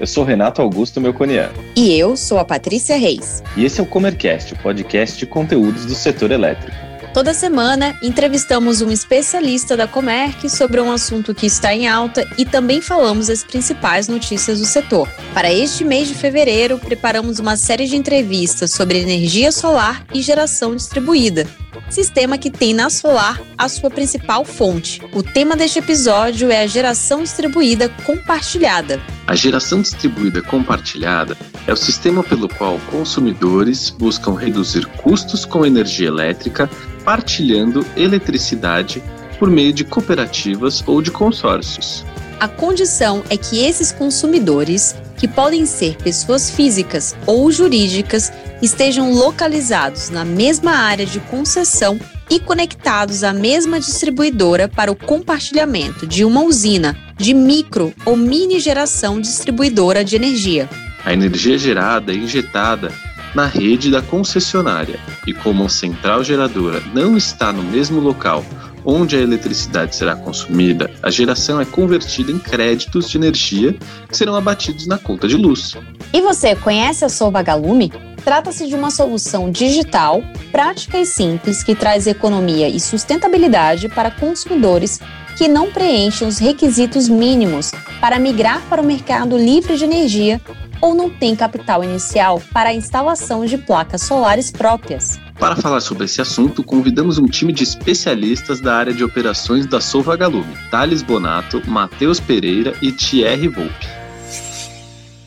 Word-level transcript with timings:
Eu 0.00 0.06
sou 0.06 0.24
Renato 0.24 0.60
Augusto 0.60 1.00
Melconian. 1.00 1.50
E 1.76 1.96
eu 1.96 2.16
sou 2.16 2.38
a 2.38 2.44
Patrícia 2.44 2.96
Reis. 2.96 3.42
E 3.56 3.64
esse 3.64 3.80
é 3.80 3.82
o 3.82 3.86
Comercast, 3.86 4.52
o 4.52 4.58
podcast 4.58 5.16
de 5.18 5.26
conteúdos 5.26 5.86
do 5.86 5.94
setor 5.94 6.32
elétrico. 6.32 6.76
Toda 7.14 7.32
semana, 7.32 7.96
entrevistamos 8.02 8.82
um 8.82 8.90
especialista 8.90 9.76
da 9.76 9.86
Comerc 9.86 10.50
sobre 10.50 10.80
um 10.80 10.90
assunto 10.90 11.32
que 11.32 11.46
está 11.46 11.72
em 11.72 11.86
alta 11.86 12.28
e 12.36 12.44
também 12.44 12.80
falamos 12.80 13.30
as 13.30 13.44
principais 13.44 14.08
notícias 14.08 14.58
do 14.58 14.66
setor. 14.66 15.08
Para 15.32 15.52
este 15.52 15.84
mês 15.84 16.08
de 16.08 16.14
fevereiro, 16.14 16.76
preparamos 16.76 17.38
uma 17.38 17.56
série 17.56 17.86
de 17.86 17.96
entrevistas 17.96 18.72
sobre 18.72 18.98
energia 18.98 19.52
solar 19.52 20.04
e 20.12 20.20
geração 20.20 20.74
distribuída, 20.74 21.46
sistema 21.90 22.38
que 22.38 22.50
tem 22.50 22.74
na 22.74 22.90
Solar 22.90 23.40
a 23.56 23.68
sua 23.68 23.90
principal 23.90 24.44
fonte. 24.44 25.00
O 25.12 25.22
tema 25.22 25.56
deste 25.56 25.78
episódio 25.78 26.50
é 26.50 26.62
a 26.62 26.66
geração 26.66 27.22
distribuída 27.22 27.88
compartilhada. 28.04 29.00
A 29.26 29.34
geração 29.34 29.80
distribuída 29.82 30.42
compartilhada 30.42 31.36
é 31.66 31.72
o 31.72 31.76
sistema 31.76 32.22
pelo 32.22 32.48
qual 32.48 32.78
consumidores 32.90 33.90
buscam 33.90 34.34
reduzir 34.34 34.86
custos 34.86 35.44
com 35.44 35.64
energia 35.64 36.08
elétrica 36.08 36.68
partilhando 37.04 37.86
eletricidade 37.96 39.02
por 39.38 39.50
meio 39.50 39.72
de 39.72 39.84
cooperativas 39.84 40.82
ou 40.86 41.02
de 41.02 41.10
consórcios. 41.10 42.04
A 42.40 42.48
condição 42.48 43.22
é 43.30 43.36
que 43.36 43.64
esses 43.64 43.92
consumidores, 43.92 44.94
que 45.16 45.28
podem 45.28 45.66
ser 45.66 45.96
pessoas 45.96 46.50
físicas 46.50 47.16
ou 47.26 47.50
jurídicas, 47.50 48.32
estejam 48.60 49.12
localizados 49.12 50.10
na 50.10 50.24
mesma 50.24 50.72
área 50.72 51.06
de 51.06 51.20
concessão 51.20 51.98
e 52.30 52.40
conectados 52.40 53.22
à 53.22 53.32
mesma 53.32 53.78
distribuidora 53.78 54.68
para 54.68 54.90
o 54.90 54.96
compartilhamento 54.96 56.06
de 56.06 56.24
uma 56.24 56.42
usina 56.42 56.96
de 57.16 57.34
micro 57.34 57.92
ou 58.04 58.16
mini 58.16 58.58
geração 58.58 59.20
distribuidora 59.20 60.04
de 60.04 60.16
energia. 60.16 60.68
A 61.04 61.12
energia 61.12 61.58
gerada 61.58 62.12
é 62.12 62.16
injetada 62.16 62.90
na 63.34 63.46
rede 63.46 63.90
da 63.90 64.00
concessionária 64.00 64.98
e 65.26 65.34
como 65.34 65.64
a 65.64 65.68
central 65.68 66.22
geradora 66.22 66.80
não 66.94 67.16
está 67.16 67.52
no 67.52 67.62
mesmo 67.62 68.00
local 68.00 68.44
onde 68.84 69.16
a 69.16 69.20
eletricidade 69.20 69.96
será 69.96 70.14
consumida, 70.14 70.90
a 71.02 71.10
geração 71.10 71.60
é 71.60 71.64
convertida 71.64 72.30
em 72.30 72.38
créditos 72.38 73.08
de 73.08 73.16
energia 73.16 73.74
que 74.08 74.16
serão 74.16 74.34
abatidos 74.34 74.86
na 74.86 74.98
conta 74.98 75.26
de 75.26 75.36
luz. 75.36 75.74
E 76.12 76.20
você 76.20 76.54
conhece 76.54 77.04
a 77.04 77.08
Solvagalume? 77.08 77.92
Trata-se 78.24 78.66
de 78.66 78.74
uma 78.74 78.90
solução 78.90 79.50
digital, 79.50 80.22
prática 80.50 80.98
e 80.98 81.04
simples 81.04 81.62
que 81.62 81.74
traz 81.74 82.06
economia 82.06 82.68
e 82.68 82.80
sustentabilidade 82.80 83.88
para 83.88 84.10
consumidores 84.10 85.00
que 85.36 85.48
não 85.48 85.70
preenchem 85.70 86.26
os 86.26 86.38
requisitos 86.38 87.08
mínimos 87.08 87.72
para 88.00 88.18
migrar 88.18 88.62
para 88.68 88.80
o 88.80 88.84
mercado 88.84 89.36
livre 89.36 89.76
de 89.76 89.84
energia 89.84 90.40
ou 90.80 90.94
não 90.94 91.10
tem 91.10 91.34
capital 91.34 91.82
inicial 91.82 92.40
para 92.52 92.70
a 92.70 92.74
instalação 92.74 93.44
de 93.44 93.58
placas 93.58 94.02
solares 94.02 94.50
próprias. 94.50 95.18
Para 95.38 95.56
falar 95.56 95.80
sobre 95.80 96.04
esse 96.04 96.20
assunto, 96.20 96.62
convidamos 96.62 97.18
um 97.18 97.26
time 97.26 97.52
de 97.52 97.64
especialistas 97.64 98.60
da 98.60 98.76
área 98.76 98.94
de 98.94 99.02
operações 99.02 99.66
da 99.66 99.80
Solvagalume, 99.80 100.54
Thales 100.70 101.02
Bonato, 101.02 101.60
Matheus 101.68 102.20
Pereira 102.20 102.72
e 102.80 102.92
Thierry 102.92 103.48
Volpe. 103.48 103.86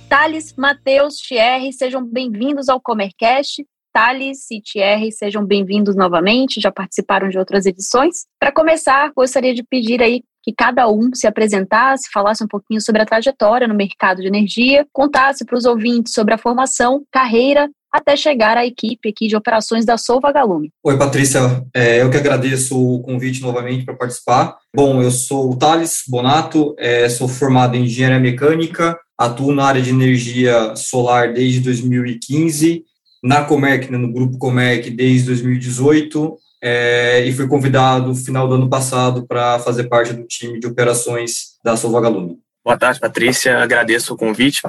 Thales, 0.09 0.55
Matheus, 0.57 1.17
Thierry, 1.17 1.73
sejam 1.73 2.03
bem-vindos 2.05 2.69
ao 2.69 2.79
Comercast. 2.79 3.65
Thales 3.91 4.49
e 4.51 4.61
Thierry, 4.61 5.11
sejam 5.11 5.45
bem-vindos 5.45 5.95
novamente, 5.95 6.61
já 6.61 6.71
participaram 6.71 7.29
de 7.29 7.37
outras 7.37 7.65
edições. 7.65 8.25
Para 8.39 8.51
começar, 8.51 9.11
gostaria 9.15 9.53
de 9.53 9.63
pedir 9.63 10.01
aí 10.01 10.23
que 10.43 10.53
cada 10.53 10.87
um 10.89 11.09
se 11.13 11.27
apresentasse, 11.27 12.09
falasse 12.13 12.43
um 12.43 12.47
pouquinho 12.47 12.79
sobre 12.79 13.01
a 13.01 13.05
trajetória 13.05 13.67
no 13.67 13.75
mercado 13.75 14.21
de 14.21 14.27
energia, 14.27 14.87
contasse 14.93 15.43
para 15.43 15.57
os 15.57 15.65
ouvintes 15.65 16.13
sobre 16.13 16.33
a 16.33 16.37
formação, 16.37 17.03
carreira 17.11 17.69
até 17.91 18.15
chegar 18.15 18.57
à 18.57 18.65
equipe 18.65 19.09
aqui 19.09 19.27
de 19.27 19.35
operações 19.35 19.85
da 19.85 19.97
Solva 19.97 20.31
Galume. 20.31 20.71
Oi, 20.83 20.97
Patrícia. 20.97 21.63
É, 21.73 22.01
eu 22.01 22.09
que 22.09 22.17
agradeço 22.17 22.77
o 22.77 23.01
convite 23.01 23.41
novamente 23.41 23.85
para 23.85 23.95
participar. 23.95 24.57
Bom, 24.75 25.01
eu 25.01 25.11
sou 25.11 25.51
o 25.51 25.55
Thales 25.55 26.03
Bonato, 26.07 26.75
é, 26.77 27.07
sou 27.09 27.27
formado 27.27 27.75
em 27.75 27.85
engenharia 27.85 28.19
mecânica, 28.19 28.97
atuo 29.17 29.53
na 29.53 29.65
área 29.65 29.81
de 29.81 29.89
energia 29.89 30.75
solar 30.75 31.33
desde 31.33 31.61
2015, 31.61 32.83
na 33.23 33.43
Comerc, 33.43 33.91
né, 33.91 33.97
no 33.97 34.11
grupo 34.11 34.37
Comerc 34.37 34.89
desde 34.91 35.27
2018, 35.27 36.37
é, 36.61 37.25
e 37.25 37.31
fui 37.31 37.47
convidado 37.47 38.07
no 38.07 38.15
final 38.15 38.47
do 38.47 38.55
ano 38.55 38.69
passado 38.69 39.25
para 39.25 39.59
fazer 39.59 39.85
parte 39.85 40.13
do 40.13 40.23
time 40.23 40.59
de 40.59 40.67
operações 40.67 41.57
da 41.63 41.75
Solvagalume. 41.75 42.39
Boa 42.63 42.77
tarde, 42.77 42.99
Patrícia. 42.99 43.59
Agradeço 43.59 44.13
o 44.13 44.17
convite 44.17 44.61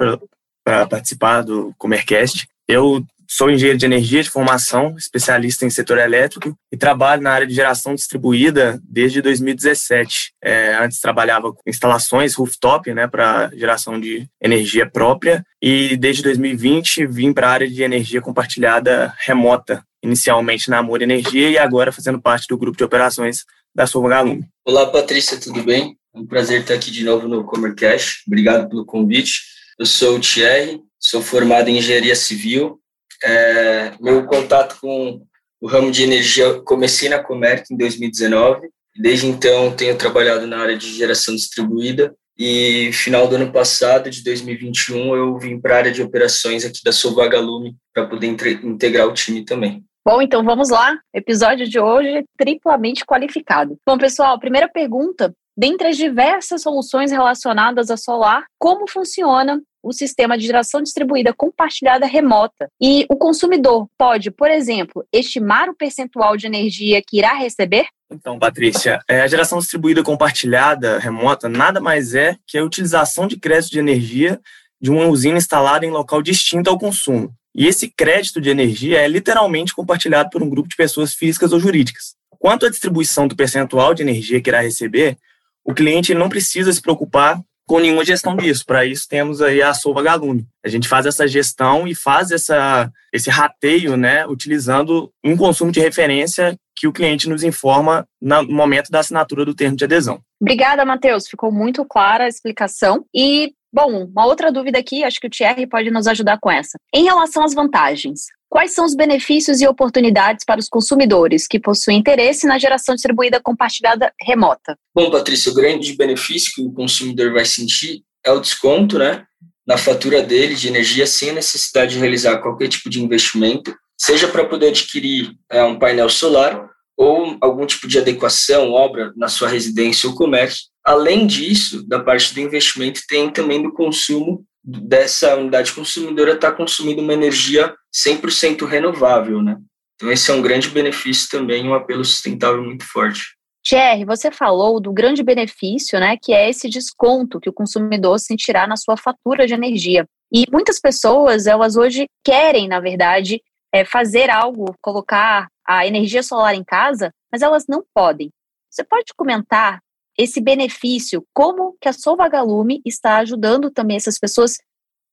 para 0.65 0.87
participar 0.87 1.43
do 1.43 1.75
Comercast. 1.77 2.47
Eu 2.69 3.03
sou 3.27 3.51
engenheiro 3.51 3.79
de 3.79 3.87
energia 3.87 4.23
de 4.23 4.29
formação, 4.29 4.95
especialista 4.99 5.65
em 5.65 5.71
setor 5.71 5.97
elétrico 5.97 6.55
e 6.71 6.77
trabalho 6.77 7.23
na 7.23 7.31
área 7.31 7.47
de 7.47 7.55
geração 7.55 7.95
distribuída 7.95 8.79
desde 8.85 9.23
2017. 9.23 10.33
É, 10.43 10.77
antes 10.77 11.01
trabalhava 11.01 11.53
com 11.53 11.63
instalações 11.67 12.35
rooftop 12.35 12.93
né, 12.93 13.07
para 13.07 13.51
geração 13.55 13.99
de 13.99 14.29
energia 14.39 14.89
própria 14.89 15.43
e 15.63 15.97
desde 15.97 16.23
2020 16.23 17.07
vim 17.07 17.33
para 17.33 17.49
a 17.49 17.53
área 17.53 17.69
de 17.69 17.83
energia 17.83 18.21
compartilhada 18.21 19.15
remota, 19.19 19.83
inicialmente 20.03 20.69
na 20.69 20.79
Amor 20.79 21.01
Energia 21.01 21.49
e 21.49 21.57
agora 21.57 21.91
fazendo 21.91 22.21
parte 22.21 22.47
do 22.49 22.59
grupo 22.59 22.77
de 22.77 22.85
operações 22.85 23.45
da 23.75 23.87
Sova 23.87 24.11
Galume. 24.11 24.47
Olá, 24.67 24.87
Patrícia, 24.87 25.41
tudo 25.41 25.63
bem? 25.63 25.97
É 26.15 26.19
um 26.19 26.27
prazer 26.27 26.61
estar 26.61 26.75
aqui 26.75 26.91
de 26.91 27.03
novo 27.03 27.29
no 27.29 27.45
Comercast. 27.45 28.25
Obrigado 28.27 28.69
pelo 28.69 28.85
convite. 28.85 29.57
Eu 29.79 29.87
sou 29.87 30.17
o 30.17 30.21
Thierry, 30.21 30.83
sou 31.09 31.23
formado 31.23 31.69
em 31.69 31.79
engenharia 31.79 32.15
civil. 32.15 32.81
É, 33.25 33.93
meu 34.01 34.27
contato 34.27 34.79
com 34.81 35.23
o 35.61 35.67
ramo 35.67 35.91
de 35.91 36.03
energia 36.03 36.61
comecei 36.61 37.09
na 37.09 37.23
Comerc 37.23 37.65
em 37.73 37.77
2019. 37.77 38.69
Desde 38.97 39.27
então 39.27 39.75
tenho 39.75 39.97
trabalhado 39.97 40.47
na 40.47 40.59
área 40.59 40.77
de 40.77 40.93
geração 40.93 41.35
distribuída 41.35 42.15
e 42.39 42.93
final 42.93 43.27
do 43.27 43.35
ano 43.35 43.51
passado, 43.51 44.09
de 44.09 44.23
2021, 44.23 45.17
eu 45.17 45.37
vim 45.39 45.61
para 45.61 45.75
a 45.75 45.79
área 45.79 45.93
de 45.93 46.01
operações 46.01 46.65
aqui 46.65 46.81
da 46.85 46.93
Solvagalume 46.93 47.75
para 47.93 48.07
poder 48.07 48.29
integrar 48.63 49.09
o 49.09 49.13
time 49.13 49.45
também. 49.45 49.83
Bom, 50.07 50.23
então 50.23 50.45
vamos 50.45 50.71
lá. 50.71 50.97
Episódio 51.13 51.69
de 51.69 51.81
hoje 51.81 52.25
triplamente 52.37 53.05
qualificado. 53.05 53.77
Bom, 53.85 53.99
pessoal, 53.99 54.39
primeira 54.39 54.69
pergunta. 54.69 55.35
Dentre 55.59 55.89
as 55.89 55.97
diversas 55.97 56.63
soluções 56.63 57.11
relacionadas 57.11 57.91
a 57.91 57.97
solar, 57.97 58.45
como 58.61 58.89
funciona 58.89 59.61
o 59.83 59.93
sistema 59.93 60.39
de 60.39 60.47
geração 60.47 60.81
distribuída 60.81 61.35
compartilhada 61.37 62.07
remota? 62.07 62.69
E 62.81 63.05
o 63.11 63.17
consumidor 63.17 63.89
pode, 63.99 64.31
por 64.31 64.49
exemplo, 64.49 65.05
estimar 65.13 65.69
o 65.69 65.75
percentual 65.75 66.37
de 66.37 66.47
energia 66.47 67.03
que 67.05 67.19
irá 67.19 67.35
receber? 67.35 67.89
Então, 68.09 68.39
Patrícia, 68.39 69.01
é, 69.09 69.21
a 69.21 69.27
geração 69.27 69.59
distribuída 69.59 70.01
compartilhada 70.01 71.01
remota 71.01 71.49
nada 71.49 71.81
mais 71.81 72.15
é 72.15 72.37
que 72.47 72.57
a 72.57 72.63
utilização 72.63 73.27
de 73.27 73.37
crédito 73.37 73.73
de 73.73 73.81
energia 73.81 74.41
de 74.81 74.93
uma 74.93 75.07
usina 75.07 75.39
instalada 75.39 75.85
em 75.85 75.91
local 75.91 76.23
distinto 76.23 76.71
ao 76.71 76.79
consumo. 76.79 77.35
E 77.53 77.67
esse 77.67 77.91
crédito 77.91 78.41
de 78.41 78.49
energia 78.49 79.01
é 79.01 79.09
literalmente 79.09 79.75
compartilhado 79.75 80.31
por 80.31 80.41
um 80.41 80.49
grupo 80.49 80.69
de 80.69 80.77
pessoas 80.77 81.15
físicas 81.15 81.53
ou 81.53 81.59
jurídicas. 81.59 82.15
Quanto 82.39 82.65
à 82.65 82.71
distribuição 82.71 83.27
do 83.27 83.35
percentual 83.35 83.93
de 83.93 84.03
energia 84.03 84.41
que 84.41 84.49
irá 84.49 84.61
receber, 84.61 85.19
o 85.69 85.75
cliente 85.75 86.15
não 86.15 86.31
precisa 86.31 86.73
se 86.73 86.81
preocupar 86.81 87.39
com 87.67 87.79
nenhuma 87.79 88.03
gestão 88.03 88.35
disso. 88.35 88.65
Para 88.65 88.87
isso, 88.87 89.07
temos 89.07 89.43
aí 89.43 89.61
a 89.61 89.75
Solva 89.75 90.03
Galume. 90.03 90.47
A 90.65 90.69
gente 90.69 90.89
faz 90.89 91.05
essa 91.05 91.29
gestão 91.29 91.87
e 91.87 91.95
faz 91.95 92.31
essa, 92.31 92.91
esse 93.13 93.29
rateio, 93.29 93.95
né, 93.95 94.27
utilizando 94.27 95.13
um 95.23 95.37
consumo 95.37 95.71
de 95.71 95.79
referência 95.79 96.57
que 96.75 96.89
o 96.89 96.93
cliente 96.93 97.29
nos 97.29 97.43
informa 97.43 98.07
no 98.19 98.45
momento 98.45 98.91
da 98.91 99.01
assinatura 99.01 99.45
do 99.45 99.55
termo 99.55 99.77
de 99.77 99.85
adesão. 99.85 100.23
Obrigada, 100.41 100.87
Matheus. 100.87 101.29
Ficou 101.29 101.53
muito 101.53 101.85
clara 101.85 102.25
a 102.25 102.29
explicação. 102.29 103.05
E, 103.15 103.53
bom, 103.73 104.05
uma 104.05 104.27
outra 104.27 104.51
dúvida 104.53 104.79
aqui, 104.79 105.05
acho 105.05 105.21
que 105.21 105.27
o 105.27 105.31
Thierry 105.31 105.67
pode 105.67 105.91
nos 105.91 106.07
ajudar 106.07 106.39
com 106.41 106.51
essa. 106.51 106.79
Em 106.95 107.05
relação 107.05 107.45
às 107.45 107.55
vantagens, 107.55 108.27
Quais 108.51 108.73
são 108.73 108.87
os 108.87 108.95
benefícios 108.95 109.61
e 109.61 109.69
oportunidades 109.69 110.45
para 110.45 110.59
os 110.59 110.69
consumidores 110.69 111.47
que 111.47 111.61
possuem 111.61 111.99
interesse 111.99 112.47
na 112.47 112.59
geração 112.59 112.95
distribuída 112.95 113.41
compartilhada 113.43 114.11
remota? 114.23 114.75
Bom, 114.95 115.11
Patrícia, 115.11 115.53
o 115.53 115.55
grande 115.55 115.95
benefício 115.95 116.53
que 116.55 116.63
o 116.63 116.73
consumidor 116.73 117.33
vai 117.35 117.45
sentir 117.45 118.03
é 118.25 118.33
o 118.33 118.41
desconto 118.41 118.99
né, 118.99 119.25
na 119.67 119.77
fatura 119.77 120.23
dele 120.23 120.55
de 120.55 120.67
energia 120.67 121.07
sem 121.07 121.31
a 121.31 121.35
necessidade 121.35 121.93
de 121.93 121.99
realizar 121.99 122.39
qualquer 122.39 122.69
tipo 122.69 122.89
de 122.89 123.03
investimento, 123.03 123.77
seja 124.01 124.27
para 124.27 124.47
poder 124.47 124.69
adquirir 124.69 125.33
é, 125.51 125.63
um 125.63 125.79
painel 125.79 126.09
solar 126.09 126.71
ou 126.97 127.37
algum 127.41 127.67
tipo 127.67 127.87
de 127.87 127.99
adequação, 127.99 128.73
obra 128.73 129.13
na 129.15 129.29
sua 129.29 129.49
residência 129.49 130.09
ou 130.09 130.17
comércio. 130.17 130.65
Além 130.89 131.27
disso, 131.27 131.87
da 131.87 132.01
parte 132.01 132.33
do 132.33 132.41
investimento, 132.41 133.03
tem 133.07 133.31
também 133.31 133.63
do 133.63 133.71
consumo 133.75 134.43
dessa 134.65 135.37
unidade 135.37 135.71
consumidora 135.75 136.33
estar 136.33 136.53
tá 136.53 136.57
consumindo 136.57 137.03
uma 137.03 137.13
energia 137.13 137.75
100% 137.95 138.65
renovável, 138.65 139.43
né? 139.43 139.59
Então 139.95 140.11
esse 140.11 140.31
é 140.31 140.35
um 140.35 140.41
grande 140.41 140.71
benefício 140.71 141.29
também, 141.29 141.69
um 141.69 141.75
apelo 141.75 142.03
sustentável 142.03 142.65
muito 142.65 142.91
forte. 142.91 143.21
Thierry, 143.63 144.07
você 144.07 144.31
falou 144.31 144.81
do 144.81 144.91
grande 144.91 145.23
benefício, 145.23 146.01
né, 146.01 146.17
que 146.17 146.33
é 146.33 146.49
esse 146.49 146.71
desconto 146.71 147.39
que 147.39 147.51
o 147.51 147.53
consumidor 147.53 148.19
sentirá 148.19 148.67
na 148.67 148.79
sua 148.79 148.97
fatura 148.97 149.47
de 149.47 149.53
energia. 149.53 150.07
E 150.33 150.47
muitas 150.51 150.81
pessoas, 150.81 151.47
elas 151.47 151.77
hoje 151.77 152.07
querem, 152.25 152.67
na 152.67 152.81
verdade, 152.81 153.43
é, 153.75 153.85
fazer 153.85 154.31
algo, 154.31 154.75
colocar 154.81 155.49
a 155.67 155.87
energia 155.87 156.23
solar 156.23 156.55
em 156.55 156.65
casa, 156.65 157.13
mas 157.31 157.43
elas 157.43 157.67
não 157.69 157.85
podem. 157.95 158.31
Você 158.71 158.83
pode 158.83 159.13
comentar 159.15 159.81
esse 160.19 160.41
benefício, 160.41 161.25
como 161.33 161.77
que 161.81 161.89
a 161.89 161.93
Solvagalume 161.93 162.83
está 162.85 163.19
ajudando 163.19 163.71
também 163.71 163.97
essas 163.97 164.19
pessoas 164.19 164.59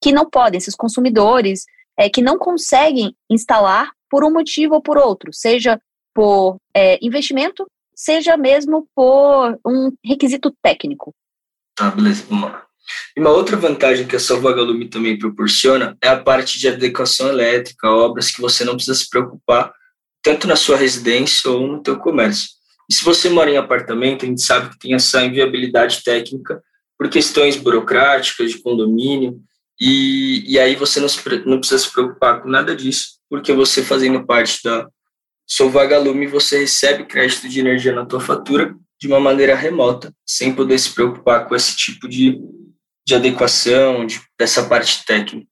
que 0.02 0.12
não 0.12 0.28
podem, 0.28 0.58
esses 0.58 0.76
consumidores 0.76 1.66
é, 1.98 2.10
que 2.10 2.22
não 2.22 2.38
conseguem 2.38 3.16
instalar 3.30 3.92
por 4.10 4.24
um 4.24 4.32
motivo 4.32 4.74
ou 4.74 4.82
por 4.82 4.98
outro, 4.98 5.32
seja 5.32 5.80
por 6.14 6.58
é, 6.74 6.98
investimento, 7.06 7.68
seja 7.96 8.36
mesmo 8.36 8.88
por 8.96 9.60
um 9.66 9.92
requisito 10.04 10.52
técnico. 10.62 11.14
Tá, 11.76 11.92
beleza, 11.92 12.26
vamos 12.28 12.52
lá. 12.52 12.66
E 13.16 13.20
uma 13.20 13.32
outra 13.32 13.58
vantagem 13.58 14.08
que 14.08 14.16
a 14.16 14.20
Salvagalume 14.20 14.90
também 14.90 15.18
proporciona 15.18 15.98
é 16.02 16.08
a 16.08 16.22
parte 16.22 16.60
de 16.60 16.68
adequação 16.68 17.28
elétrica, 17.30 17.90
obras 17.90 18.32
que 18.32 18.42
você 18.42 18.64
não 18.64 18.76
precisa 18.76 18.96
se 18.96 19.10
preocupar 19.10 19.74
tanto 20.22 20.48
na 20.48 20.56
sua 20.56 20.78
residência 20.78 21.50
ou 21.52 21.68
no 21.68 21.84
teu 21.84 21.98
comércio. 21.98 22.55
E 22.90 22.94
se 22.94 23.04
você 23.04 23.30
mora 23.30 23.50
em 23.50 23.58
apartamento, 23.58 24.26
a 24.26 24.28
gente 24.28 24.42
sabe 24.42 24.70
que 24.70 24.80
tem 24.80 24.94
essa 24.94 25.24
inviabilidade 25.24 26.04
técnica 26.04 26.62
por 26.98 27.10
questões 27.10 27.58
burocráticas, 27.58 28.52
de 28.52 28.62
condomínio, 28.62 29.40
e, 29.80 30.44
e 30.48 30.60
aí 30.60 30.76
você 30.76 31.00
não, 31.00 31.10
se, 31.10 31.20
não 31.46 31.60
precisa 31.60 31.84
se 31.84 31.92
preocupar 31.92 32.42
com 32.42 32.50
nada 32.50 32.76
disso, 32.76 33.20
porque 33.30 33.52
você 33.52 33.84
fazendo 33.84 34.26
parte 34.26 34.64
da 34.64 34.88
Solvagalume, 35.48 36.28
você 36.28 36.60
recebe 36.60 37.06
crédito 37.06 37.50
de 37.50 37.60
energia 37.60 37.94
na 37.94 38.06
tua 38.06 38.20
fatura 38.20 38.76
de 39.00 39.08
uma 39.08 39.20
maneira 39.20 39.56
remota, 39.56 40.14
sem 40.26 40.56
poder 40.56 40.80
se 40.80 40.94
preocupar 40.94 41.48
com 41.48 41.56
esse 41.56 41.76
tipo 41.76 42.08
de 42.08 42.40
de 43.06 43.14
adequação, 43.14 44.06
de, 44.06 44.20
dessa 44.38 44.68
parte 44.68 45.06
técnica. 45.06 45.48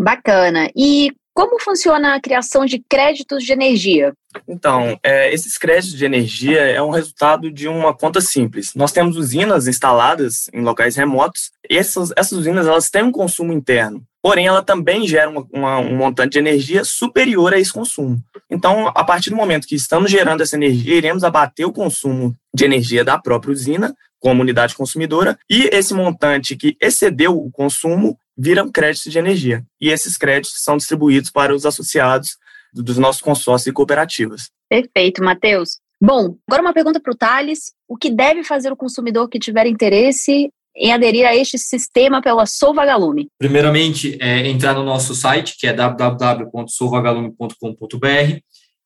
Bacana. 0.00 0.70
E 0.74 1.12
como 1.36 1.62
funciona 1.62 2.14
a 2.14 2.20
criação 2.20 2.64
de 2.64 2.82
créditos 2.88 3.44
de 3.44 3.52
energia? 3.52 4.14
Então, 4.48 4.98
é, 5.02 5.32
esses 5.34 5.58
créditos 5.58 5.94
de 5.94 6.02
energia 6.06 6.60
é 6.62 6.80
um 6.80 6.88
resultado 6.88 7.52
de 7.52 7.68
uma 7.68 7.92
conta 7.92 8.22
simples. 8.22 8.72
Nós 8.74 8.90
temos 8.90 9.18
usinas 9.18 9.68
instaladas 9.68 10.48
em 10.54 10.62
locais 10.62 10.96
remotos. 10.96 11.50
Essas, 11.68 12.10
essas 12.16 12.38
usinas 12.38 12.66
elas 12.66 12.88
têm 12.88 13.02
um 13.02 13.12
consumo 13.12 13.52
interno, 13.52 14.02
porém 14.22 14.46
ela 14.46 14.62
também 14.62 15.06
gera 15.06 15.28
uma, 15.28 15.46
uma, 15.52 15.78
um 15.78 15.94
montante 15.94 16.32
de 16.32 16.38
energia 16.38 16.84
superior 16.84 17.52
a 17.52 17.60
esse 17.60 17.72
consumo. 17.72 18.18
Então, 18.50 18.88
a 18.88 19.04
partir 19.04 19.28
do 19.28 19.36
momento 19.36 19.66
que 19.66 19.74
estamos 19.74 20.10
gerando 20.10 20.42
essa 20.42 20.56
energia, 20.56 20.96
iremos 20.96 21.22
abater 21.22 21.66
o 21.66 21.72
consumo 21.72 22.34
de 22.54 22.64
energia 22.64 23.04
da 23.04 23.18
própria 23.18 23.52
usina 23.52 23.94
como 24.18 24.40
unidade 24.40 24.74
consumidora, 24.74 25.38
e 25.48 25.68
esse 25.70 25.92
montante 25.92 26.56
que 26.56 26.76
excedeu 26.80 27.36
o 27.36 27.50
consumo 27.50 28.18
viram 28.36 28.70
créditos 28.70 29.12
de 29.12 29.18
energia. 29.18 29.64
E 29.80 29.90
esses 29.90 30.16
créditos 30.16 30.62
são 30.62 30.76
distribuídos 30.76 31.30
para 31.30 31.54
os 31.54 31.64
associados 31.64 32.36
dos 32.72 32.98
nossos 32.98 33.22
consórcios 33.22 33.68
e 33.68 33.72
cooperativas. 33.72 34.50
Perfeito, 34.68 35.22
Matheus. 35.22 35.78
Bom, 36.00 36.36
agora 36.46 36.62
uma 36.62 36.74
pergunta 36.74 37.00
para 37.00 37.12
o 37.12 37.16
Thales. 37.16 37.72
O 37.88 37.96
que 37.96 38.10
deve 38.10 38.44
fazer 38.44 38.72
o 38.72 38.76
consumidor 38.76 39.28
que 39.28 39.38
tiver 39.38 39.66
interesse 39.66 40.50
em 40.76 40.92
aderir 40.92 41.26
a 41.26 41.34
este 41.34 41.58
sistema 41.58 42.20
pela 42.20 42.44
Solvagalume? 42.44 43.28
Primeiramente, 43.38 44.18
é 44.20 44.46
entrar 44.46 44.74
no 44.74 44.84
nosso 44.84 45.14
site, 45.14 45.56
que 45.58 45.66
é 45.66 45.72
www.solvagalume.com.br, 45.72 48.40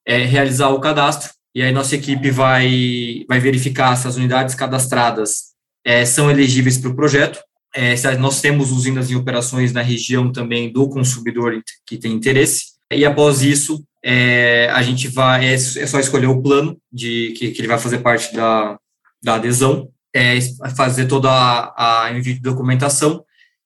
é 0.06 0.18
realizar 0.18 0.68
o 0.68 0.78
cadastro 0.78 1.32
e 1.54 1.62
aí 1.62 1.72
nossa 1.72 1.96
equipe 1.96 2.30
vai, 2.30 3.24
vai 3.28 3.40
verificar 3.40 3.96
se 3.96 4.06
as 4.06 4.16
unidades 4.16 4.54
cadastradas 4.54 5.50
é, 5.84 6.04
são 6.04 6.30
elegíveis 6.30 6.78
para 6.78 6.90
o 6.90 6.94
projeto. 6.94 7.40
É, 7.74 7.94
nós 8.16 8.40
temos 8.40 8.72
usinas 8.72 9.10
em 9.10 9.16
operações 9.16 9.72
na 9.72 9.82
região 9.82 10.32
também 10.32 10.72
do 10.72 10.88
consumidor 10.88 11.62
que 11.86 11.96
tem 11.96 12.12
interesse. 12.12 12.72
E 12.92 13.04
após 13.04 13.42
isso, 13.42 13.84
é, 14.02 14.68
a 14.70 14.82
gente 14.82 15.08
vai, 15.08 15.46
é, 15.46 15.54
é, 15.54 15.58
só 15.58 16.00
escolher 16.00 16.26
o 16.26 16.42
plano 16.42 16.80
de 16.92 17.32
que, 17.36 17.52
que 17.52 17.60
ele 17.60 17.68
vai 17.68 17.78
fazer 17.78 17.98
parte 17.98 18.34
da, 18.34 18.78
da 19.22 19.34
adesão, 19.34 19.88
é, 20.14 20.38
fazer 20.76 21.06
toda 21.06 21.30
a, 21.30 22.06
a 22.06 22.12
envio 22.12 22.34
de 22.34 22.40
documentação, 22.40 23.24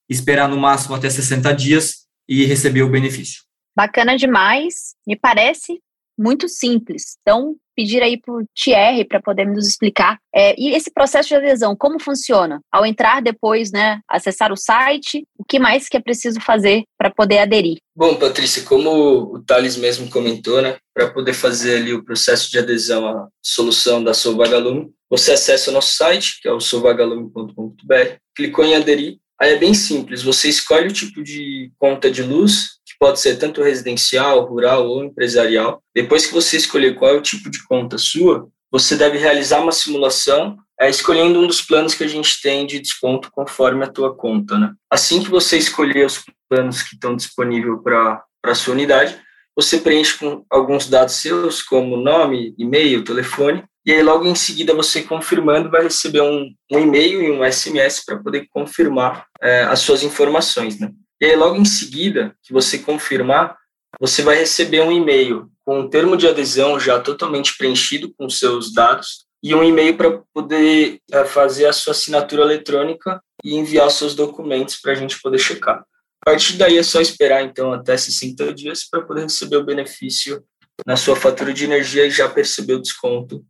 esperar 0.08 0.48
no 0.48 0.58
máximo 0.58 0.94
até 0.94 1.08
60 1.08 1.54
dias 1.54 2.06
e 2.28 2.44
receber 2.44 2.82
o 2.82 2.90
benefício. 2.90 3.42
Bacana 3.76 4.16
demais, 4.16 4.94
me 5.06 5.16
parece 5.16 5.80
muito 6.18 6.48
simples. 6.48 7.16
Então, 7.22 7.56
pedir 7.74 8.02
aí 8.02 8.20
para 8.20 8.34
o 8.34 8.44
Thierry 8.54 9.04
para 9.04 9.20
poder 9.20 9.46
nos 9.46 9.66
explicar. 9.66 10.18
É, 10.34 10.54
e 10.58 10.74
esse 10.74 10.90
processo 10.90 11.28
de 11.28 11.36
adesão, 11.36 11.76
como 11.76 12.00
funciona? 12.00 12.60
Ao 12.70 12.84
entrar 12.84 13.22
depois, 13.22 13.70
né, 13.70 14.00
acessar 14.08 14.52
o 14.52 14.56
site, 14.56 15.26
o 15.38 15.44
que 15.44 15.58
mais 15.58 15.88
que 15.88 15.96
é 15.96 16.00
preciso 16.00 16.40
fazer 16.40 16.84
para 16.98 17.10
poder 17.10 17.38
aderir? 17.38 17.78
Bom, 17.96 18.16
Patrícia, 18.16 18.62
como 18.62 19.34
o 19.34 19.42
Thales 19.42 19.76
mesmo 19.76 20.10
comentou, 20.10 20.60
né, 20.60 20.76
para 20.92 21.10
poder 21.10 21.34
fazer 21.34 21.76
ali 21.76 21.92
o 21.92 22.04
processo 22.04 22.50
de 22.50 22.58
adesão 22.58 23.06
à 23.06 23.28
solução 23.42 24.02
da 24.02 24.14
Solvagalume, 24.14 24.92
você 25.08 25.32
acessa 25.32 25.70
o 25.70 25.74
nosso 25.74 25.92
site, 25.92 26.40
que 26.40 26.48
é 26.48 26.52
o 26.52 26.60
solvagalume.com.br, 26.60 28.16
clicou 28.34 28.64
em 28.64 28.74
aderir, 28.74 29.18
aí 29.40 29.52
é 29.52 29.58
bem 29.58 29.74
simples, 29.74 30.22
você 30.22 30.48
escolhe 30.48 30.88
o 30.88 30.92
tipo 30.92 31.22
de 31.22 31.70
conta 31.78 32.10
de 32.10 32.22
luz 32.22 32.74
pode 33.04 33.20
ser 33.20 33.36
tanto 33.36 33.62
residencial, 33.62 34.46
rural 34.46 34.88
ou 34.88 35.04
empresarial. 35.04 35.82
Depois 35.94 36.24
que 36.24 36.32
você 36.32 36.56
escolher 36.56 36.94
qual 36.94 37.10
é 37.10 37.18
o 37.18 37.20
tipo 37.20 37.50
de 37.50 37.62
conta 37.64 37.98
sua, 37.98 38.48
você 38.72 38.96
deve 38.96 39.18
realizar 39.18 39.60
uma 39.60 39.72
simulação 39.72 40.56
é, 40.80 40.88
escolhendo 40.88 41.38
um 41.38 41.46
dos 41.46 41.60
planos 41.60 41.92
que 41.92 42.02
a 42.02 42.08
gente 42.08 42.40
tem 42.40 42.66
de 42.66 42.80
desconto 42.80 43.30
conforme 43.30 43.84
a 43.84 43.90
tua 43.90 44.16
conta. 44.16 44.58
Né? 44.58 44.72
Assim 44.90 45.22
que 45.22 45.28
você 45.28 45.58
escolher 45.58 46.06
os 46.06 46.24
planos 46.48 46.82
que 46.82 46.94
estão 46.94 47.14
disponíveis 47.14 47.78
para 47.84 48.24
a 48.42 48.54
sua 48.54 48.72
unidade, 48.72 49.20
você 49.54 49.76
preenche 49.76 50.16
com 50.16 50.42
alguns 50.48 50.88
dados 50.88 51.16
seus, 51.16 51.60
como 51.60 51.98
nome, 51.98 52.54
e-mail, 52.56 53.04
telefone, 53.04 53.64
e 53.84 53.92
aí 53.92 54.02
logo 54.02 54.24
em 54.24 54.34
seguida 54.34 54.72
você 54.72 55.02
confirmando 55.02 55.70
vai 55.70 55.82
receber 55.82 56.22
um, 56.22 56.50
um 56.72 56.78
e-mail 56.78 57.22
e 57.22 57.30
um 57.30 57.44
SMS 57.44 58.02
para 58.02 58.16
poder 58.16 58.46
confirmar 58.48 59.26
é, 59.42 59.60
as 59.64 59.80
suas 59.80 60.02
informações. 60.02 60.80
Né? 60.80 60.90
E 61.24 61.28
aí, 61.28 61.36
logo 61.36 61.56
em 61.56 61.64
seguida, 61.64 62.36
que 62.42 62.52
você 62.52 62.78
confirmar, 62.78 63.56
você 63.98 64.20
vai 64.20 64.36
receber 64.36 64.82
um 64.82 64.92
e-mail 64.92 65.50
com 65.64 65.80
um 65.80 65.88
termo 65.88 66.18
de 66.18 66.28
adesão 66.28 66.78
já 66.78 67.00
totalmente 67.00 67.56
preenchido 67.56 68.12
com 68.12 68.28
seus 68.28 68.74
dados 68.74 69.24
e 69.42 69.54
um 69.54 69.64
e-mail 69.64 69.96
para 69.96 70.20
poder 70.34 71.00
é, 71.10 71.24
fazer 71.24 71.64
a 71.64 71.72
sua 71.72 71.92
assinatura 71.92 72.42
eletrônica 72.42 73.22
e 73.42 73.54
enviar 73.54 73.86
os 73.86 73.94
seus 73.94 74.14
documentos 74.14 74.76
para 74.76 74.92
a 74.92 74.94
gente 74.94 75.18
poder 75.22 75.38
checar. 75.38 75.78
A 76.20 76.30
partir 76.30 76.58
daí 76.58 76.76
é 76.76 76.82
só 76.82 77.00
esperar, 77.00 77.42
então, 77.42 77.72
até 77.72 77.96
60 77.96 78.52
dias 78.52 78.86
para 78.86 79.00
poder 79.00 79.22
receber 79.22 79.56
o 79.56 79.64
benefício 79.64 80.44
na 80.84 80.94
sua 80.94 81.16
fatura 81.16 81.54
de 81.54 81.64
energia 81.64 82.04
e 82.04 82.10
já 82.10 82.28
perceber 82.28 82.74
o 82.74 82.82
desconto 82.82 83.42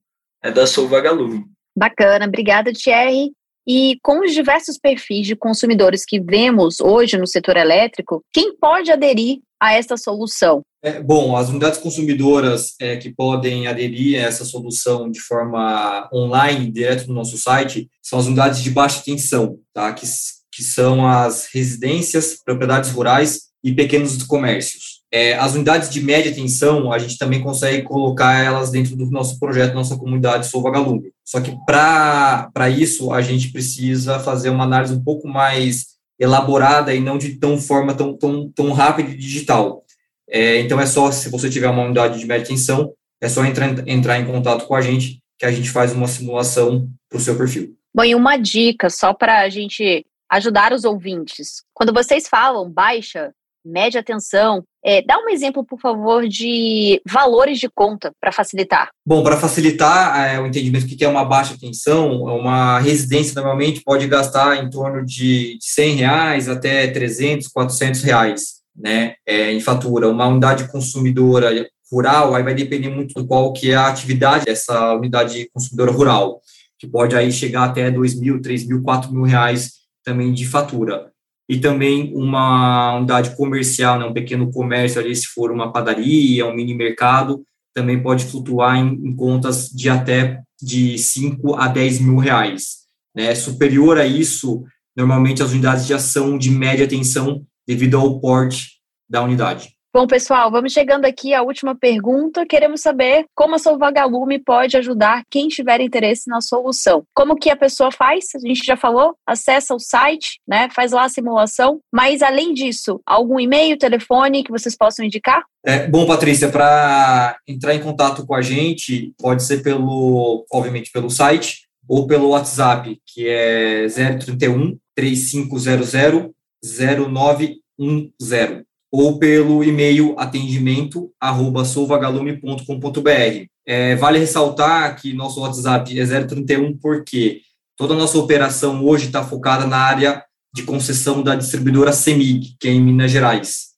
é, 0.45 0.53
da 0.53 0.65
sua 0.65 0.87
Vagalume. 0.87 1.45
Bacana, 1.77 2.27
obrigada, 2.27 2.73
Thierry. 2.73 3.33
E 3.67 3.99
com 4.03 4.21
os 4.21 4.33
diversos 4.33 4.79
perfis 4.79 5.27
de 5.27 5.35
consumidores 5.35 6.05
que 6.05 6.21
vemos 6.21 6.81
hoje 6.81 7.17
no 7.17 7.27
setor 7.27 7.57
elétrico, 7.57 8.23
quem 8.33 8.57
pode 8.57 8.93
aderir 8.93 9.39
a 9.61 9.73
esta 9.73 9.97
solução? 9.97 10.63
É, 10.83 11.01
bom, 11.01 11.35
as 11.35 11.49
unidades 11.49 11.79
consumidoras 11.79 12.75
é, 12.79 12.99
que 12.99 13.11
podem 13.11 13.67
aderir 13.67 14.19
a 14.19 14.27
essa 14.27 14.45
solução 14.45 15.11
de 15.11 15.19
forma 15.19 16.09
online, 16.13 16.71
direto 16.71 17.09
no 17.09 17.15
nosso 17.15 17.39
site, 17.39 17.89
são 18.03 18.19
as 18.19 18.27
unidades 18.27 18.63
de 18.63 18.71
baixa 18.71 19.03
tensão, 19.03 19.59
tá? 19.73 19.91
que, 19.95 20.07
que 20.53 20.63
são 20.63 21.07
as 21.07 21.49
residências, 21.53 22.39
propriedades 22.45 22.91
rurais 22.91 23.45
e 23.63 23.73
pequenos 23.73 24.23
comércios. 24.25 24.94
É, 25.15 25.35
as 25.35 25.55
unidades 25.55 25.91
de 25.91 26.01
média 26.01 26.35
tensão, 26.35 26.93
a 26.93 26.99
gente 26.99 27.17
também 27.17 27.41
consegue 27.41 27.83
colocar 27.83 28.43
elas 28.43 28.73
dentro 28.73 28.97
do 28.97 29.09
nosso 29.09 29.39
projeto, 29.39 29.73
nossa 29.73 29.97
comunidade 29.97 30.49
Sou 30.49 30.61
Vagalume. 30.61 31.13
Só 31.25 31.41
que 31.41 31.57
para 31.65 32.69
isso, 32.69 33.13
a 33.13 33.23
gente 33.23 33.53
precisa 33.53 34.19
fazer 34.19 34.51
uma 34.51 34.65
análise 34.65 34.93
um 34.93 35.05
pouco 35.05 35.29
mais 35.29 35.87
elaborada 36.19 36.93
e 36.93 36.99
não 36.99 37.17
de 37.17 37.37
tão 37.37 37.57
forma 37.59 37.95
tão, 37.95 38.19
tão, 38.19 38.51
tão 38.51 38.73
rápida 38.73 39.11
e 39.11 39.17
digital. 39.17 39.85
É, 40.29 40.59
então, 40.59 40.81
é 40.81 40.87
só, 40.87 41.13
se 41.13 41.29
você 41.29 41.49
tiver 41.49 41.71
uma 41.71 41.85
unidade 41.85 42.19
de 42.19 42.27
média 42.27 42.49
tensão, 42.49 42.93
é 43.21 43.29
só 43.29 43.45
entrar, 43.45 43.89
entrar 43.89 44.19
em 44.19 44.27
contato 44.27 44.67
com 44.67 44.75
a 44.75 44.81
gente, 44.81 45.21
que 45.39 45.47
a 45.47 45.53
gente 45.53 45.71
faz 45.71 45.93
uma 45.93 46.09
simulação 46.09 46.89
para 47.09 47.19
o 47.19 47.21
seu 47.21 47.39
perfil. 47.39 47.73
Bom, 47.95 48.03
e 48.03 48.17
uma 48.17 48.37
dica 48.37 48.91
só 48.91 49.15
para 49.15 49.43
a 49.43 49.49
gente 49.49 50.05
ajudar 50.29 50.73
os 50.73 50.83
ouvintes. 50.83 51.63
Quando 51.73 51.93
vocês 51.93 52.27
falam 52.27 52.69
baixa, 52.69 53.33
média 53.65 54.03
tensão. 54.03 54.63
É, 54.85 55.03
dá 55.03 55.19
um 55.19 55.29
exemplo, 55.29 55.65
por 55.65 55.81
favor, 55.81 56.29
de 56.29 57.01
valores 57.09 57.59
de 57.59 57.69
conta 57.69 58.13
para 58.21 58.31
facilitar. 58.31 58.91
Bom, 59.07 59.23
para 59.23 59.37
facilitar 59.37 60.19
é, 60.19 60.39
o 60.39 60.47
entendimento 60.47 60.87
do 60.87 60.97
que 60.97 61.05
é 61.05 61.09
uma 61.09 61.25
baixa 61.25 61.57
tensão, 61.59 62.23
uma 62.23 62.79
residência 62.79 63.35
normalmente 63.35 63.83
pode 63.83 64.07
gastar 64.07 64.63
em 64.63 64.69
torno 64.69 65.05
de 65.05 65.57
100 65.61 65.97
reais 65.97 66.49
até 66.49 66.87
300, 66.89 67.49
400 67.49 68.03
reais 68.03 68.65
né, 68.77 69.15
é, 69.27 69.53
em 69.53 69.61
fatura. 69.61 70.09
Uma 70.09 70.27
unidade 70.27 70.69
consumidora 70.69 71.51
rural, 71.91 72.35
aí 72.35 72.43
vai 72.43 72.55
depender 72.55 72.89
muito 72.89 73.15
do 73.15 73.27
qual 73.27 73.53
que 73.53 73.71
é 73.71 73.75
a 73.75 73.87
atividade 73.87 74.45
dessa 74.45 74.95
unidade 74.95 75.49
consumidora 75.53 75.93
rural, 75.93 76.41
que 76.79 76.87
pode 76.87 77.15
aí 77.17 77.31
chegar 77.33 77.65
até 77.65 77.91
dois 77.91 78.19
mil, 78.19 78.43
três 78.43 78.67
mil, 78.67 78.83
quatro 78.83 79.13
mil 79.13 79.23
reais 79.23 79.73
também 80.05 80.33
de 80.33 80.47
fatura. 80.47 81.14
E 81.49 81.59
também 81.59 82.13
uma 82.15 82.97
unidade 82.97 83.37
comercial, 83.37 83.99
né, 83.99 84.07
um 84.07 84.15
pequeno 84.15 84.51
comércio 84.51 85.01
ali, 85.01 85.15
se 85.15 85.27
for 85.27 85.51
uma 85.51 85.73
padaria, 85.73 86.47
um 86.47 86.55
mini 86.55 86.75
mercado, 86.75 87.45
também 87.75 88.03
pode 88.03 88.25
flutuar 88.25 88.77
em, 88.77 88.95
em 89.09 89.15
contas 89.15 89.69
de 89.69 89.91
até 89.91 90.41
de 90.63 90.97
5 90.97 91.55
a 91.57 91.69
10 91.69 92.01
mil 92.01 92.17
reais. 92.17 92.85
Né? 93.15 93.35
Superior 93.35 93.99
a 93.99 94.07
isso, 94.07 94.65
normalmente 94.97 95.43
as 95.43 95.53
unidades 95.53 95.87
já 95.87 95.99
são 95.99 96.39
de 96.39 96.51
média 96.51 96.89
tensão 96.89 97.45
devido 97.67 97.99
ao 97.99 98.21
porte 98.21 98.81
da 99.09 99.23
unidade. 99.23 99.74
Bom, 99.97 100.09
pessoal, 100.09 100.51
vamos 100.51 100.73
chegando 100.73 101.05
aqui 101.05 101.33
à 101.33 101.41
última 101.41 101.73
pergunta. 101.73 102.45
Queremos 102.45 102.81
saber 102.81 103.27
como 103.33 103.55
a 103.55 103.61
Solvagalume 103.61 104.41
pode 104.41 104.77
ajudar 104.77 105.23
quem 105.31 105.47
tiver 105.47 105.81
interesse 105.81 106.29
na 106.29 106.41
solução. 106.41 107.05
Como 107.15 107.37
que 107.37 107.49
a 107.49 107.55
pessoa 107.55 107.93
faz? 107.93 108.35
A 108.35 108.41
gente 108.41 108.67
já 108.67 108.77
falou, 108.77 109.17
acessa 109.25 109.73
o 109.73 109.79
site, 109.79 110.41
né, 110.49 110.69
faz 110.75 110.91
lá 110.91 111.05
a 111.05 111.09
simulação. 111.09 111.79
Mas, 111.93 112.23
além 112.23 112.53
disso, 112.53 113.01
algum 113.07 113.39
e-mail, 113.39 113.79
telefone 113.79 114.43
que 114.43 114.51
vocês 114.51 114.77
possam 114.77 115.05
indicar? 115.05 115.45
É, 115.65 115.87
bom, 115.87 116.05
Patrícia, 116.09 116.49
para 116.49 117.39
entrar 117.47 117.73
em 117.73 117.81
contato 117.81 118.27
com 118.27 118.35
a 118.35 118.43
gente, 118.43 119.15
pode 119.17 119.45
ser 119.45 119.63
pelo, 119.63 120.45
obviamente, 120.53 120.91
pelo 120.91 121.09
site 121.09 121.69
ou 121.89 122.09
pelo 122.09 122.31
WhatsApp, 122.31 123.01
que 123.07 123.29
é 123.29 123.87
031 123.87 124.77
3500 124.97 126.33
0910 126.65 128.65
ou 128.97 129.19
pelo 129.19 129.65
e-mail 129.65 130.15
atendimento 130.17 131.11
arroba 131.21 131.65
solvagalume.com.br. 131.65 133.47
É, 133.67 133.97
vale 133.97 134.21
ressaltar 134.21 134.95
que 134.95 135.13
nosso 135.13 135.41
WhatsApp 135.41 135.99
é 135.99 136.25
031 136.25 136.79
porque 136.79 137.41
toda 137.77 137.93
a 137.93 137.97
nossa 137.97 138.17
operação 138.17 138.85
hoje 138.85 139.07
está 139.07 139.25
focada 139.25 139.67
na 139.67 139.79
área 139.79 140.25
de 140.55 140.63
concessão 140.63 141.25
da 141.25 141.35
distribuidora 141.35 141.93
CEMIG, 141.93 142.55
que 142.61 142.69
é 142.69 142.71
em 142.71 142.81
Minas 142.81 143.11
Gerais. 143.11 143.71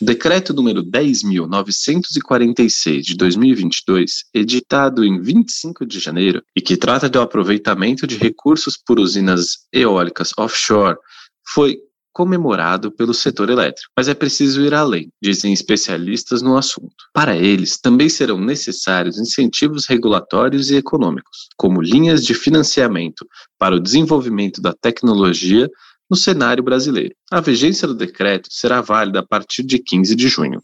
O 0.00 0.04
decreto 0.04 0.52
número 0.52 0.82
10.946 0.82 3.02
de 3.02 3.16
2022, 3.16 4.24
editado 4.34 5.04
em 5.04 5.22
25 5.22 5.86
de 5.86 6.00
janeiro 6.00 6.42
e 6.56 6.60
que 6.60 6.76
trata 6.76 7.08
do 7.08 7.20
aproveitamento 7.20 8.04
de 8.04 8.16
recursos 8.16 8.76
por 8.76 8.98
usinas 8.98 9.68
eólicas 9.72 10.32
offshore, 10.36 10.98
foi 11.54 11.78
comemorado 12.12 12.92
pelo 12.92 13.14
setor 13.14 13.50
elétrico, 13.50 13.90
mas 13.96 14.08
é 14.08 14.14
preciso 14.14 14.60
ir 14.62 14.74
além, 14.74 15.10
dizem 15.22 15.52
especialistas 15.52 16.42
no 16.42 16.56
assunto. 16.56 16.94
Para 17.12 17.36
eles, 17.36 17.78
também 17.78 18.08
serão 18.08 18.38
necessários 18.38 19.18
incentivos 19.18 19.86
regulatórios 19.86 20.70
e 20.70 20.76
econômicos, 20.76 21.48
como 21.56 21.80
linhas 21.80 22.24
de 22.24 22.34
financiamento 22.34 23.26
para 23.58 23.74
o 23.74 23.80
desenvolvimento 23.80 24.60
da 24.60 24.72
tecnologia 24.72 25.68
no 26.10 26.16
cenário 26.16 26.62
brasileiro. 26.62 27.14
A 27.30 27.40
vigência 27.40 27.88
do 27.88 27.94
decreto 27.94 28.48
será 28.50 28.80
válida 28.82 29.20
a 29.20 29.26
partir 29.26 29.62
de 29.62 29.78
15 29.78 30.14
de 30.14 30.28
junho. 30.28 30.62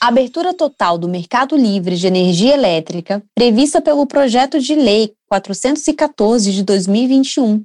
A 0.00 0.08
abertura 0.08 0.52
total 0.52 0.98
do 0.98 1.08
mercado 1.08 1.56
livre 1.56 1.94
de 1.94 2.08
energia 2.08 2.54
elétrica, 2.54 3.22
prevista 3.36 3.80
pelo 3.80 4.04
projeto 4.04 4.58
de 4.58 4.74
lei 4.74 5.12
414 5.28 6.52
de 6.52 6.64
2021, 6.64 7.64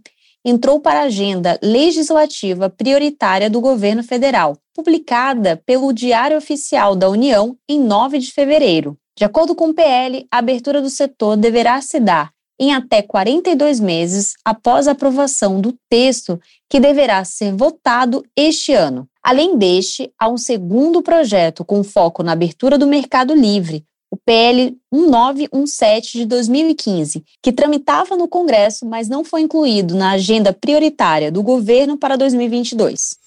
entrou 0.50 0.80
para 0.80 1.02
a 1.02 1.04
agenda 1.04 1.60
legislativa 1.62 2.70
prioritária 2.70 3.50
do 3.50 3.60
governo 3.60 4.02
federal, 4.02 4.58
publicada 4.74 5.62
pelo 5.66 5.92
Diário 5.92 6.38
Oficial 6.38 6.96
da 6.96 7.10
União 7.10 7.58
em 7.68 7.78
9 7.78 8.18
de 8.18 8.32
fevereiro. 8.32 8.98
De 9.18 9.26
acordo 9.26 9.54
com 9.54 9.68
o 9.68 9.74
PL, 9.74 10.26
a 10.32 10.38
abertura 10.38 10.82
do 10.82 10.90
setor 10.90 11.36
deverá 11.36 11.82
se 11.82 12.00
dar 12.00 12.32
em 12.58 12.74
até 12.74 13.02
42 13.02 13.82
meses 13.82 14.36
após 14.46 14.88
a 14.88 14.92
aprovação 14.92 15.60
do 15.60 15.76
texto 15.90 16.40
que 16.70 16.80
deverá 16.80 17.26
ser 17.26 17.54
votado 17.54 18.24
este 18.34 18.72
ano. 18.74 19.06
Além 19.22 19.58
deste, 19.58 20.14
há 20.18 20.30
um 20.30 20.38
segundo 20.38 21.02
projeto 21.02 21.66
com 21.66 21.84
foco 21.84 22.24
na 22.24 22.32
abertura 22.32 22.78
do 22.78 22.88
mercado 22.88 23.36
livre, 23.36 23.84
o 24.10 24.18
PL 24.18 24.78
1917 24.92 26.20
de 26.20 26.26
2015, 26.26 27.24
que 27.42 27.52
tramitava 27.52 28.16
no 28.16 28.28
Congresso, 28.28 28.86
mas 28.86 29.10
não 29.10 29.24
foi 29.24 29.42
incluído 29.42 29.96
na 29.96 30.12
agenda 30.12 30.54
prioritária 30.54 31.32
do 31.32 31.44
governo 31.44 31.98
para 31.98 32.16
2022. 32.16 33.18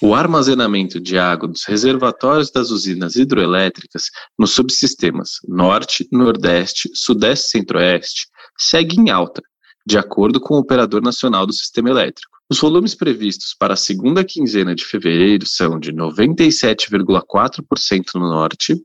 O 0.00 0.14
armazenamento 0.14 1.00
de 1.00 1.18
água 1.18 1.48
dos 1.48 1.64
reservatórios 1.66 2.52
das 2.52 2.70
usinas 2.70 3.16
hidroelétricas 3.16 4.04
nos 4.38 4.52
subsistemas 4.52 5.38
Norte, 5.48 6.06
Nordeste, 6.12 6.88
Sudeste 6.94 7.46
e 7.46 7.50
Centro-Oeste 7.50 8.28
segue 8.56 9.00
em 9.00 9.10
alta, 9.10 9.42
de 9.84 9.98
acordo 9.98 10.40
com 10.40 10.54
o 10.54 10.58
Operador 10.58 11.02
Nacional 11.02 11.44
do 11.46 11.52
Sistema 11.52 11.90
Elétrico. 11.90 12.38
Os 12.50 12.60
volumes 12.60 12.94
previstos 12.94 13.54
para 13.58 13.74
a 13.74 13.76
segunda 13.76 14.24
quinzena 14.24 14.72
de 14.74 14.84
fevereiro 14.84 15.46
são 15.46 15.80
de 15.80 15.92
97,4% 15.92 18.04
no 18.14 18.20
Norte, 18.20 18.80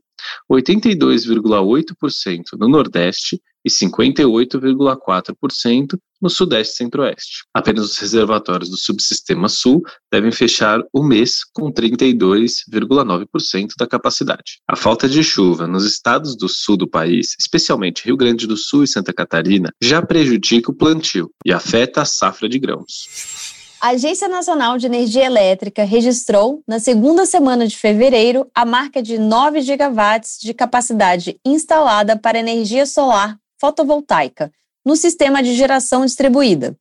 82,8% 0.50 2.58
no 2.58 2.68
Nordeste 2.68 3.40
e 3.64 3.70
58,4% 3.70 5.98
no 6.20 6.28
Sudeste 6.28 6.74
e 6.74 6.76
Centro-Oeste. 6.76 7.44
Apenas 7.52 7.84
os 7.84 7.98
reservatórios 7.98 8.70
do 8.70 8.76
subsistema 8.76 9.48
Sul 9.48 9.82
devem 10.12 10.30
fechar 10.30 10.80
o 10.92 11.02
mês 11.02 11.38
com 11.52 11.72
32,9% 11.72 13.72
da 13.78 13.86
capacidade. 13.86 14.60
A 14.68 14.76
falta 14.76 15.08
de 15.08 15.24
chuva 15.24 15.66
nos 15.66 15.86
estados 15.86 16.36
do 16.36 16.48
sul 16.48 16.76
do 16.76 16.88
país, 16.88 17.34
especialmente 17.40 18.04
Rio 18.04 18.16
Grande 18.16 18.46
do 18.46 18.56
Sul 18.56 18.84
e 18.84 18.88
Santa 18.88 19.12
Catarina, 19.12 19.72
já 19.80 20.00
prejudica 20.02 20.70
o 20.70 20.74
plantio 20.74 21.30
e 21.44 21.52
afeta 21.52 22.02
a 22.02 22.04
safra 22.04 22.48
de 22.48 22.58
grãos. 22.58 23.63
A 23.84 23.88
Agência 23.88 24.28
Nacional 24.28 24.78
de 24.78 24.86
Energia 24.86 25.26
Elétrica 25.26 25.84
registrou, 25.84 26.62
na 26.66 26.80
segunda 26.80 27.26
semana 27.26 27.66
de 27.66 27.76
fevereiro, 27.76 28.50
a 28.54 28.64
marca 28.64 29.02
de 29.02 29.18
9 29.18 29.60
gigawatts 29.60 30.38
de 30.40 30.54
capacidade 30.54 31.38
instalada 31.44 32.18
para 32.18 32.38
energia 32.38 32.86
solar 32.86 33.38
fotovoltaica 33.60 34.50
no 34.86 34.96
sistema 34.96 35.42
de 35.42 35.54
geração 35.54 36.02
distribuída. 36.02 36.74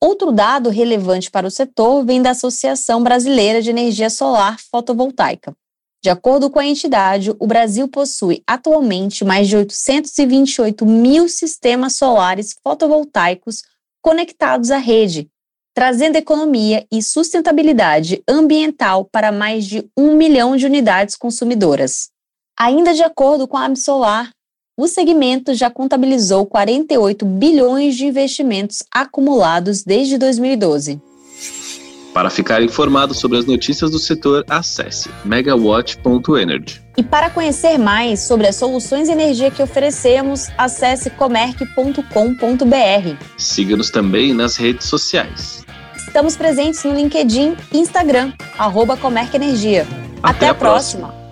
Outro 0.00 0.30
dado 0.30 0.70
relevante 0.70 1.28
para 1.28 1.44
o 1.44 1.50
setor 1.50 2.04
vem 2.04 2.22
da 2.22 2.30
Associação 2.30 3.02
Brasileira 3.02 3.60
de 3.60 3.70
Energia 3.70 4.08
Solar 4.08 4.56
Fotovoltaica. 4.70 5.56
De 6.04 6.08
acordo 6.08 6.48
com 6.48 6.60
a 6.60 6.66
entidade, 6.66 7.34
o 7.36 7.48
Brasil 7.48 7.88
possui 7.88 8.44
atualmente 8.46 9.24
mais 9.24 9.48
de 9.48 9.56
828 9.56 10.86
mil 10.86 11.28
sistemas 11.28 11.94
solares 11.94 12.54
fotovoltaicos 12.62 13.64
conectados 14.00 14.70
à 14.70 14.78
rede, 14.78 15.28
trazendo 15.74 16.16
economia 16.16 16.86
e 16.90 17.02
sustentabilidade 17.02 18.22
ambiental 18.28 19.04
para 19.04 19.32
mais 19.32 19.66
de 19.66 19.84
um 19.96 20.16
milhão 20.16 20.56
de 20.56 20.64
unidades 20.64 21.16
consumidoras. 21.16 22.08
Ainda 22.58 22.94
de 22.94 23.02
acordo 23.02 23.48
com 23.48 23.56
a 23.56 23.64
Absolar, 23.64 24.30
o 24.76 24.86
segmento 24.86 25.52
já 25.54 25.68
contabilizou 25.70 26.46
48 26.46 27.26
bilhões 27.26 27.96
de 27.96 28.06
investimentos 28.06 28.82
acumulados 28.92 29.82
desde 29.82 30.16
2012. 30.16 31.00
Para 32.12 32.30
ficar 32.30 32.62
informado 32.62 33.12
sobre 33.12 33.38
as 33.38 33.44
notícias 33.44 33.90
do 33.90 33.98
setor, 33.98 34.44
acesse 34.48 35.10
megawatt.energy. 35.24 36.80
E 36.96 37.02
para 37.02 37.28
conhecer 37.28 37.76
mais 37.76 38.20
sobre 38.20 38.46
as 38.46 38.54
soluções 38.54 39.08
de 39.08 39.12
energia 39.12 39.50
que 39.50 39.60
oferecemos, 39.60 40.48
acesse 40.56 41.10
comerc.com.br. 41.10 42.04
Siga-nos 43.36 43.90
também 43.90 44.32
nas 44.32 44.56
redes 44.56 44.86
sociais. 44.86 45.63
Estamos 46.14 46.36
presentes 46.36 46.84
no 46.84 46.94
LinkedIn 46.94 47.56
e 47.72 47.78
Instagram, 47.78 48.32
arroba 48.56 48.96
Comerc 48.96 49.34
Energia. 49.34 49.84
Até, 50.22 50.46
Até 50.46 50.48
a 50.50 50.54
próxima. 50.54 51.08
próxima. 51.08 51.23